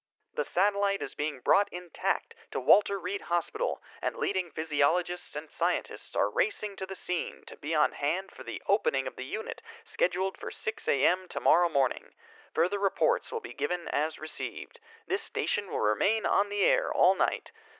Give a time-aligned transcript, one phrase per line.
[0.33, 6.15] "The satellite is being brought intact to Walter Reed Hospital and leading physiologists and scientists
[6.15, 9.61] are racing to the scene to be on hand for the opening of the unit
[9.85, 11.27] scheduled for 6 a.m.
[11.29, 12.15] tomorrow morning.
[12.55, 14.79] Further reports will be given as received.
[15.05, 17.51] This station will remain on the air all night.